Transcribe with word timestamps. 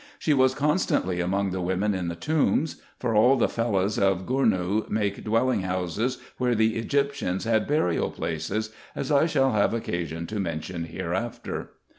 She 0.17 0.33
was 0.33 0.55
con 0.55 0.77
stantly 0.77 1.23
among 1.23 1.51
the 1.51 1.61
women 1.61 1.93
in 1.93 2.07
the 2.07 2.15
tombs; 2.15 2.81
for 2.97 3.13
all 3.13 3.35
the 3.35 3.45
Fellahs 3.47 3.99
of 4.01 4.25
Gournou 4.25 4.89
make 4.89 5.23
dwelling 5.23 5.61
houses 5.61 6.17
where 6.39 6.55
the 6.55 6.75
Egyptians 6.77 7.43
had 7.43 7.67
burial 7.67 8.09
places, 8.09 8.71
as 8.95 9.11
I 9.11 9.27
shall 9.27 9.51
have 9.51 9.75
occasion 9.75 10.25
to 10.25 10.39
mention 10.39 10.85
hereafter. 10.85 11.73